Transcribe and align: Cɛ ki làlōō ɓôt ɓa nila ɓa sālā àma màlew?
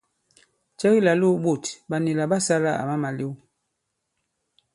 Cɛ 0.79 0.87
ki 0.93 0.99
làlōō 1.05 1.39
ɓôt 1.43 1.63
ɓa 1.89 1.97
nila 2.01 2.23
ɓa 2.31 2.37
sālā 2.45 2.71
àma 2.81 2.95
màlew? 3.03 3.33